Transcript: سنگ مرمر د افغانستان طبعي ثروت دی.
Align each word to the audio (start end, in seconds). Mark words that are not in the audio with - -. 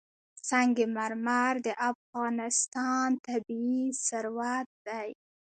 سنگ 0.49 0.77
مرمر 0.95 1.53
د 1.67 1.67
افغانستان 1.91 3.09
طبعي 3.25 3.79
ثروت 4.07 4.67
دی. 4.87 5.09